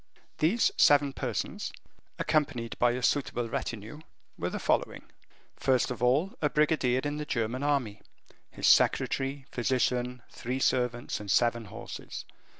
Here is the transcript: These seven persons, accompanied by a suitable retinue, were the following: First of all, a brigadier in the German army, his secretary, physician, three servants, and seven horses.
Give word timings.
These 0.39 0.71
seven 0.77 1.13
persons, 1.13 1.71
accompanied 2.17 2.75
by 2.79 2.93
a 2.93 3.03
suitable 3.03 3.47
retinue, 3.47 3.99
were 4.35 4.49
the 4.49 4.57
following: 4.57 5.11
First 5.55 5.91
of 5.91 6.01
all, 6.01 6.33
a 6.41 6.49
brigadier 6.49 7.01
in 7.03 7.17
the 7.17 7.23
German 7.27 7.61
army, 7.61 8.01
his 8.49 8.65
secretary, 8.65 9.45
physician, 9.51 10.23
three 10.31 10.57
servants, 10.57 11.19
and 11.19 11.29
seven 11.29 11.65
horses. 11.65 12.25